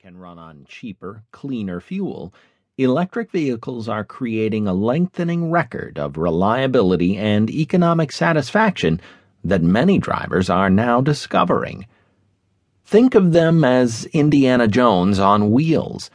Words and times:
can 0.00 0.16
run 0.16 0.38
on 0.38 0.64
cheaper, 0.68 1.24
cleaner 1.32 1.80
fuel, 1.80 2.32
electric 2.76 3.32
vehicles 3.32 3.88
are 3.88 4.04
creating 4.04 4.68
a 4.68 4.72
lengthening 4.72 5.50
record 5.50 5.98
of 5.98 6.16
reliability 6.16 7.16
and 7.16 7.50
economic 7.50 8.12
satisfaction 8.12 9.00
that 9.42 9.60
many 9.60 9.98
drivers 9.98 10.48
are 10.48 10.70
now 10.70 11.00
discovering. 11.00 11.84
Think 12.84 13.16
of 13.16 13.32
them 13.32 13.64
as 13.64 14.04
Indiana 14.12 14.68
Jones 14.68 15.18
on 15.18 15.50
wheels. 15.50 16.12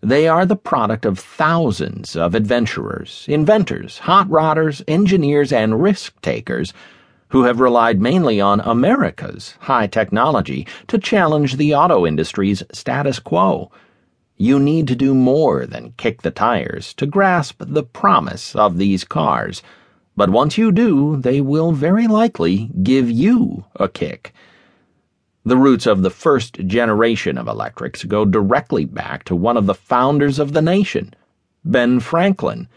They 0.00 0.26
are 0.26 0.44
the 0.44 0.56
product 0.56 1.04
of 1.04 1.16
thousands 1.16 2.16
of 2.16 2.34
adventurers, 2.34 3.26
inventors, 3.28 3.98
hot 3.98 4.26
rodders, 4.28 4.82
engineers, 4.88 5.52
and 5.52 5.80
risk 5.80 6.20
takers 6.20 6.72
who 7.30 7.44
have 7.44 7.60
relied 7.60 8.00
mainly 8.00 8.40
on 8.40 8.60
America's 8.60 9.54
high 9.60 9.86
technology 9.86 10.66
to 10.86 10.98
challenge 10.98 11.56
the 11.56 11.74
auto 11.74 12.06
industry's 12.06 12.62
status 12.72 13.18
quo. 13.18 13.70
You 14.36 14.58
need 14.58 14.88
to 14.88 14.96
do 14.96 15.14
more 15.14 15.66
than 15.66 15.94
kick 15.96 16.22
the 16.22 16.30
tires 16.30 16.94
to 16.94 17.06
grasp 17.06 17.62
the 17.66 17.82
promise 17.82 18.54
of 18.54 18.78
these 18.78 19.04
cars. 19.04 19.62
But 20.16 20.30
once 20.30 20.58
you 20.58 20.72
do, 20.72 21.16
they 21.16 21.40
will 21.40 21.72
very 21.72 22.06
likely 22.06 22.70
give 22.82 23.10
you 23.10 23.64
a 23.76 23.88
kick. 23.88 24.32
The 25.44 25.56
roots 25.56 25.86
of 25.86 26.02
the 26.02 26.10
first 26.10 26.54
generation 26.66 27.38
of 27.38 27.48
electrics 27.48 28.04
go 28.04 28.24
directly 28.24 28.84
back 28.84 29.24
to 29.24 29.36
one 29.36 29.56
of 29.56 29.66
the 29.66 29.74
founders 29.74 30.38
of 30.38 30.52
the 30.52 30.62
nation, 30.62 31.14
Ben 31.64 32.00
Franklin 32.00 32.68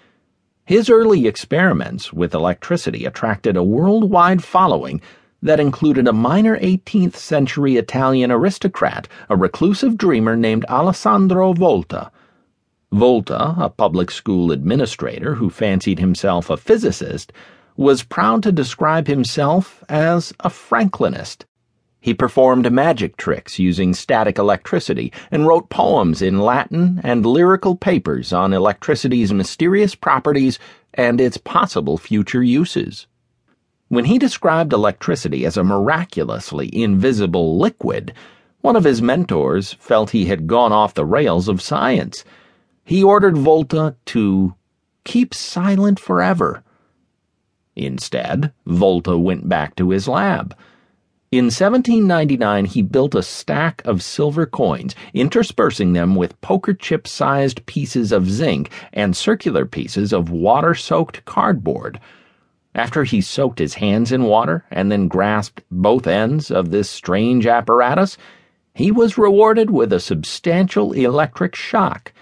his 0.66 0.90
early 0.90 1.28
experiments 1.28 2.14
with 2.14 2.34
electricity 2.34 3.06
attracted 3.06 3.58
a 3.58 3.64
worldwide 3.64 4.44
following 4.44 5.02
that 5.42 5.60
included 5.60 6.08
a 6.08 6.14
minor 6.14 6.58
18th 6.60 7.16
century 7.16 7.76
Italian 7.76 8.32
aristocrat, 8.32 9.08
a 9.30 9.36
reclusive 9.36 9.98
dreamer 9.98 10.38
named 10.38 10.66
Alessandro 10.70 11.52
Volta. 11.52 12.10
Volta, 12.94 13.56
a 13.58 13.70
public 13.70 14.10
school 14.10 14.52
administrator 14.52 15.36
who 15.36 15.50
fancied 15.50 16.00
himself 16.00 16.50
a 16.50 16.56
physicist, 16.56 17.34
was 17.76 18.04
proud 18.04 18.42
to 18.44 18.52
describe 18.52 19.08
himself 19.08 19.84
as 19.90 20.32
a 20.40 20.50
Franklinist. 20.50 21.44
He 22.04 22.14
performed 22.14 22.70
magic 22.70 23.16
tricks 23.16 23.60
using 23.60 23.94
static 23.94 24.38
electricity 24.38 25.14
and 25.32 25.48
wrote 25.48 25.70
poems 25.70 26.22
in 26.22 26.42
Latin 26.42 27.00
and 27.02 27.26
lyrical 27.26 27.78
papers 27.78 28.34
on 28.34 28.52
electricity's 28.52 29.32
mysterious 29.32 29.96
properties 29.96 30.60
and 30.94 31.22
its 31.22 31.38
possible 31.38 31.98
future 31.98 32.44
uses. 32.44 33.08
When 33.88 34.04
he 34.04 34.20
described 34.20 34.74
electricity 34.74 35.46
as 35.46 35.56
a 35.56 35.64
miraculously 35.64 36.70
invisible 36.76 37.58
liquid, 37.58 38.12
one 38.60 38.76
of 38.76 38.84
his 38.84 39.02
mentors 39.02 39.72
felt 39.80 40.10
he 40.10 40.26
had 40.26 40.46
gone 40.46 40.74
off 40.74 40.96
the 40.96 41.06
rails 41.06 41.48
of 41.48 41.62
science. 41.62 42.26
He 42.84 43.02
ordered 43.02 43.38
Volta 43.38 43.96
to 44.08 44.56
keep 45.06 45.34
silent 45.34 46.02
forever. 46.02 46.66
Instead, 47.78 48.52
Volta 48.66 49.18
went 49.18 49.48
back 49.48 49.78
to 49.78 49.92
his 49.92 50.10
lab. 50.10 50.54
In 51.34 51.46
1799, 51.46 52.66
he 52.66 52.84
built 52.84 53.16
a 53.16 53.24
stack 53.24 53.82
of 53.86 54.04
silver 54.04 54.46
coins, 54.46 54.94
interspersing 55.16 55.94
them 55.94 56.14
with 56.14 56.40
poker 56.42 56.76
chip 56.76 57.08
sized 57.08 57.66
pieces 57.66 58.12
of 58.12 58.30
zinc 58.30 58.70
and 58.94 59.18
circular 59.18 59.66
pieces 59.66 60.14
of 60.14 60.30
water 60.30 60.76
soaked 60.76 61.26
cardboard. 61.26 62.00
After 62.76 63.04
he 63.04 63.20
soaked 63.20 63.58
his 63.58 63.74
hands 63.74 64.12
in 64.12 64.26
water 64.26 64.64
and 64.70 64.92
then 64.92 65.08
grasped 65.08 65.64
both 65.72 66.06
ends 66.06 66.52
of 66.52 66.70
this 66.70 66.88
strange 66.88 67.48
apparatus, 67.48 68.16
he 68.76 68.92
was 68.92 69.18
rewarded 69.18 69.72
with 69.72 69.92
a 69.92 70.00
substantial 70.00 70.92
electric 70.92 71.56
shock. 71.56 72.14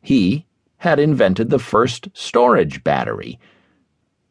He 0.00 0.46
had 0.76 1.00
invented 1.00 1.50
the 1.50 1.58
first 1.58 2.10
storage 2.12 2.84
battery. 2.84 3.40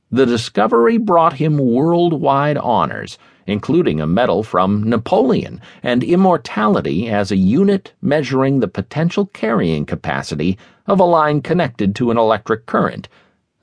The 0.09 0.25
discovery 0.25 0.97
brought 0.97 1.33
him 1.33 1.57
worldwide 1.57 2.57
honors 2.57 3.17
including 3.47 4.01
a 4.01 4.07
medal 4.07 4.43
from 4.43 4.83
Napoleon 4.83 5.61
and 5.83 6.03
immortality 6.03 7.09
as 7.09 7.31
a 7.31 7.37
unit 7.37 7.93
measuring 8.01 8.59
the 8.59 8.67
potential 8.67 9.27
carrying 9.27 9.85
capacity 9.85 10.57
of 10.87 10.99
a 10.99 11.03
line 11.03 11.41
connected 11.41 11.95
to 11.95 12.11
an 12.11 12.17
electric 12.17 12.65
current, 12.65 13.07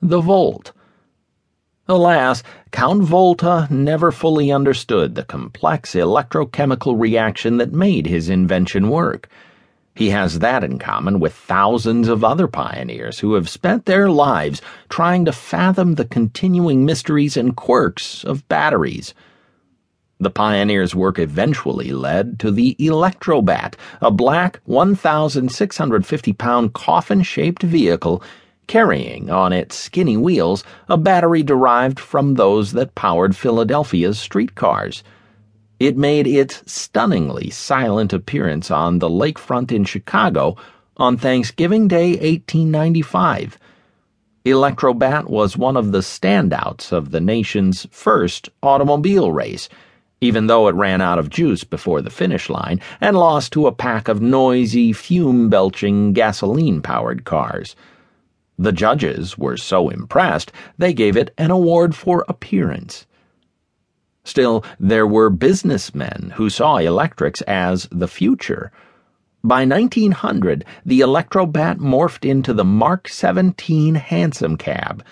the 0.01 0.21
volt. 0.21 0.71
Alas, 1.87 2.43
Count 2.71 3.03
Volta 3.03 3.67
never 3.69 4.09
fully 4.09 4.51
understood 4.51 5.15
the 5.15 5.23
complex 5.23 5.95
electrochemical 5.95 6.97
reaction 6.97 7.57
that 7.57 7.73
made 7.73 8.07
his 8.07 8.29
invention 8.29 8.89
work. 8.89 9.27
He 9.95 10.09
has 10.09 10.39
that 10.39 10.63
in 10.63 10.79
common 10.79 11.19
with 11.19 11.33
thousands 11.33 12.07
of 12.07 12.23
other 12.23 12.47
pioneers 12.47 13.19
who 13.19 13.33
have 13.33 13.49
spent 13.49 13.85
their 13.85 14.09
lives 14.09 14.61
trying 14.89 15.25
to 15.25 15.31
fathom 15.31 15.95
the 15.95 16.05
continuing 16.05 16.85
mysteries 16.85 17.37
and 17.37 17.55
quirks 17.55 18.23
of 18.23 18.47
batteries. 18.47 19.13
The 20.23 20.29
pioneer's 20.29 20.95
work 20.95 21.19
eventually 21.19 21.91
led 21.91 22.39
to 22.39 22.49
the 22.49 22.77
Electrobat, 22.79 23.73
a 24.01 24.09
black 24.09 24.61
1,650 24.63 26.31
pound 26.31 26.71
coffin 26.71 27.23
shaped 27.23 27.61
vehicle 27.61 28.23
carrying 28.65 29.29
on 29.29 29.51
its 29.51 29.75
skinny 29.75 30.15
wheels 30.15 30.63
a 30.87 30.95
battery 30.95 31.43
derived 31.43 31.99
from 31.99 32.35
those 32.35 32.71
that 32.71 32.95
powered 32.95 33.35
Philadelphia's 33.35 34.17
streetcars. 34.17 35.03
It 35.77 35.97
made 35.97 36.25
its 36.25 36.63
stunningly 36.71 37.49
silent 37.49 38.13
appearance 38.13 38.71
on 38.71 38.99
the 38.99 39.09
lakefront 39.09 39.73
in 39.73 39.83
Chicago 39.83 40.55
on 40.95 41.17
Thanksgiving 41.17 41.89
Day 41.89 42.11
1895. 42.11 43.59
Electrobat 44.45 45.29
was 45.29 45.57
one 45.57 45.75
of 45.75 45.91
the 45.91 45.99
standouts 45.99 46.93
of 46.93 47.11
the 47.11 47.19
nation's 47.19 47.85
first 47.91 48.47
automobile 48.61 49.33
race 49.33 49.67
even 50.23 50.47
though 50.47 50.69
it 50.69 50.75
ran 50.75 51.01
out 51.01 51.19
of 51.19 51.29
juice 51.29 51.65
before 51.65 52.01
the 52.01 52.09
finish 52.09 52.49
line 52.49 52.79
and 53.01 53.17
lost 53.17 53.51
to 53.51 53.67
a 53.67 53.73
pack 53.73 54.07
of 54.07 54.21
noisy, 54.21 54.93
fume 54.93 55.49
belching, 55.49 56.13
gasoline 56.13 56.81
powered 56.81 57.25
cars. 57.25 57.75
The 58.57 58.71
judges 58.71 59.37
were 59.37 59.57
so 59.57 59.89
impressed 59.89 60.51
they 60.77 60.93
gave 60.93 61.17
it 61.17 61.33
an 61.37 61.51
award 61.51 61.93
for 61.93 62.23
appearance. 62.29 63.05
Still, 64.23 64.63
there 64.79 65.05
were 65.05 65.29
businessmen 65.29 66.31
who 66.35 66.49
saw 66.49 66.77
electrics 66.77 67.41
as 67.41 67.89
the 67.91 68.07
future. 68.07 68.71
By 69.43 69.65
1900, 69.65 70.63
the 70.85 71.01
Electrobat 71.01 71.79
morphed 71.79 72.23
into 72.23 72.53
the 72.53 72.63
Mark 72.63 73.09
17 73.09 73.95
hansom 73.95 74.55
cab. 74.55 75.03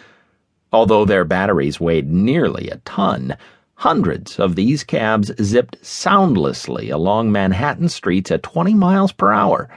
Although 0.71 1.03
their 1.03 1.25
batteries 1.25 1.81
weighed 1.81 2.09
nearly 2.09 2.69
a 2.69 2.77
ton, 2.85 3.35
Hundreds 3.81 4.39
of 4.39 4.53
these 4.53 4.83
cabs 4.83 5.31
zipped 5.41 5.75
soundlessly 5.83 6.91
along 6.91 7.31
Manhattan 7.31 7.89
streets 7.89 8.29
at 8.29 8.43
20 8.43 8.75
miles 8.75 9.11
per 9.11 9.31
hour. 9.31 9.67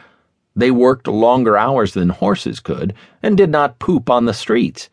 They 0.54 0.70
worked 0.70 1.09
longer 1.09 1.56
hours 1.56 1.94
than 1.94 2.10
horses 2.10 2.60
could 2.60 2.92
and 3.22 3.34
did 3.34 3.48
not 3.48 3.78
poop 3.78 4.10
on 4.10 4.26
the 4.26 4.34
streets. 4.34 4.91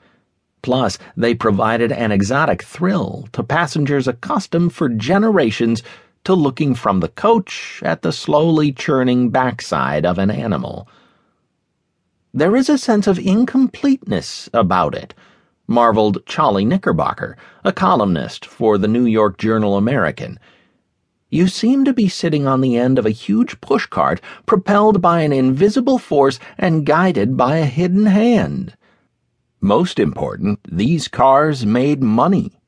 Plus, 0.62 0.98
they 1.18 1.36
provided 1.36 1.92
an 1.92 2.14
exotic 2.14 2.64
thrill 2.64 3.28
to 3.34 3.44
passengers 3.44 4.08
accustomed 4.08 4.74
for 4.74 4.88
generations 4.88 5.84
to 6.24 6.34
looking 6.34 6.74
from 6.74 7.02
the 7.02 7.10
coach 7.10 7.82
at 7.84 8.04
the 8.04 8.14
slowly 8.14 8.72
churning 8.72 9.30
backside 9.30 10.06
of 10.06 10.20
an 10.20 10.32
animal. 10.32 10.88
There 12.34 12.56
is 12.56 12.70
a 12.70 12.78
sense 12.78 13.08
of 13.08 13.20
incompleteness 13.20 14.50
about 14.54 14.96
it 14.96 15.14
marveled 15.72 16.24
Charlie 16.26 16.66
Knickerbocker, 16.66 17.36
a 17.64 17.72
columnist 17.72 18.46
for 18.46 18.78
the 18.78 18.88
New 18.88 19.06
York 19.06 19.38
Journal 19.38 19.78
American. 19.78 20.38
You 21.30 21.48
seem 21.48 21.86
to 21.86 21.94
be 21.94 22.10
sitting 22.10 22.46
on 22.46 22.60
the 22.60 22.76
end 22.76 23.00
of 23.00 23.06
a 23.06 23.12
huge 23.12 23.62
pushcart 23.62 24.20
propelled 24.46 25.02
by 25.02 25.22
an 25.22 25.32
invisible 25.32 25.98
force 25.98 26.40
and 26.58 26.86
guided 26.86 27.38
by 27.38 27.58
a 27.58 27.66
hidden 27.66 28.06
hand. 28.06 28.76
Most 29.62 29.98
important, 29.98 30.60
these 30.70 31.08
cars 31.08 31.66
made 31.66 32.04
money. 32.04 32.60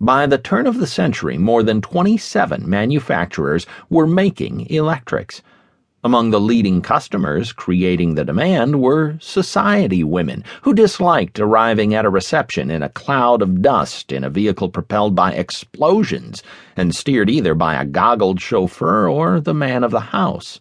By 0.00 0.26
the 0.26 0.38
turn 0.38 0.66
of 0.66 0.78
the 0.78 0.86
century, 0.86 1.36
more 1.36 1.62
than 1.62 1.82
27 1.82 2.68
manufacturers 2.68 3.66
were 3.90 4.06
making 4.06 4.66
electrics. 4.70 5.42
Among 6.06 6.30
the 6.30 6.40
leading 6.40 6.82
customers 6.82 7.52
creating 7.52 8.14
the 8.14 8.24
demand 8.24 8.80
were 8.80 9.16
society 9.18 10.04
women 10.04 10.44
who 10.62 10.72
disliked 10.72 11.40
arriving 11.40 11.94
at 11.94 12.04
a 12.04 12.10
reception 12.10 12.70
in 12.70 12.80
a 12.80 12.88
cloud 12.88 13.42
of 13.42 13.60
dust 13.60 14.12
in 14.12 14.22
a 14.22 14.30
vehicle 14.30 14.68
propelled 14.68 15.16
by 15.16 15.32
explosions 15.32 16.44
and 16.76 16.94
steered 16.94 17.28
either 17.28 17.56
by 17.56 17.74
a 17.74 17.84
goggled 17.84 18.40
chauffeur 18.40 19.08
or 19.08 19.40
the 19.40 19.52
man 19.52 19.82
of 19.82 19.90
the 19.90 20.14
house. 20.14 20.60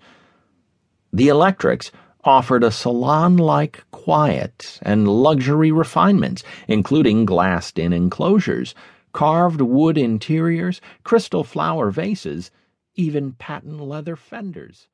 The 1.13 1.27
electrics 1.27 1.91
offered 2.23 2.63
a 2.63 2.71
salon 2.71 3.37
like 3.37 3.83
quiet 3.91 4.79
and 4.81 5.07
luxury 5.07 5.71
refinements, 5.71 6.41
including 6.67 7.23
glassed 7.23 7.77
in 7.77 7.93
enclosures, 7.93 8.73
carved 9.13 9.61
wood 9.61 9.95
interiors, 9.95 10.81
crystal 11.03 11.43
flower 11.43 11.91
vases, 11.91 12.49
even 12.95 13.33
patent 13.33 13.79
leather 13.79 14.15
fenders. 14.15 14.87